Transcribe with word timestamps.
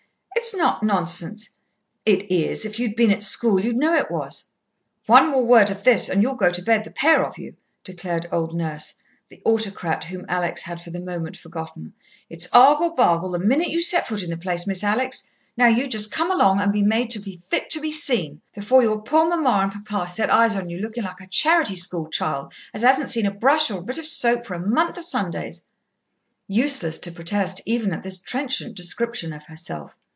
"It's 0.43 0.55
not 0.55 0.81
nonsense!" 0.81 1.51
"It 2.03 2.31
is. 2.31 2.65
If 2.65 2.79
you'd 2.79 2.95
been 2.95 3.11
at 3.11 3.21
school 3.21 3.59
you'd 3.61 3.77
know 3.77 3.93
it 3.93 4.09
was." 4.09 4.45
"One 5.05 5.31
word 5.31 5.45
more 5.45 5.61
of 5.61 5.83
this 5.83 6.09
and 6.09 6.23
you'll 6.23 6.33
go 6.33 6.49
to 6.49 6.63
bed, 6.63 6.83
the 6.83 6.89
pair 6.89 7.23
of 7.23 7.37
you," 7.37 7.55
declared 7.83 8.27
old 8.31 8.55
Nurse, 8.55 8.95
the 9.29 9.39
autocrat 9.45 10.05
whom 10.05 10.25
Alex 10.27 10.63
had 10.63 10.81
for 10.81 10.89
the 10.89 10.99
moment 10.99 11.37
forgotten. 11.37 11.93
"It's 12.27 12.47
argle 12.53 12.95
bargle 12.95 13.31
the 13.31 13.39
minute 13.39 13.69
you 13.69 13.81
set 13.81 14.07
foot 14.07 14.23
in 14.23 14.31
the 14.31 14.37
place, 14.37 14.65
Miss 14.65 14.83
Alex. 14.83 15.31
Now 15.55 15.67
you 15.67 15.87
just 15.87 16.11
come 16.11 16.31
along 16.31 16.59
and 16.59 16.73
be 16.73 16.81
made 16.81 17.13
fit 17.45 17.69
to 17.69 17.79
be 17.79 17.91
seen 17.91 18.41
before 18.55 18.81
your 18.81 18.99
poor 18.99 19.29
mamma 19.29 19.69
and 19.71 19.85
papa 19.85 20.07
set 20.09 20.31
eyes 20.31 20.55
on 20.55 20.71
you 20.71 20.79
looking 20.79 21.03
like 21.03 21.21
a 21.21 21.27
charity 21.27 21.75
school 21.75 22.09
child, 22.09 22.51
as 22.73 22.81
hasn't 22.81 23.09
seen 23.11 23.27
a 23.27 23.31
brush 23.31 23.69
or 23.69 23.79
a 23.81 23.83
bit 23.83 23.99
of 23.99 24.07
soap 24.07 24.47
for 24.47 24.55
a 24.55 24.59
month 24.67 24.97
of 24.97 25.05
Sundays." 25.05 25.61
Useless 26.47 26.97
to 26.97 27.11
protest 27.11 27.61
even 27.67 27.93
at 27.93 28.01
this 28.01 28.17
trenchant 28.17 28.75
description 28.75 29.33
of 29.33 29.43
herself. 29.43 29.95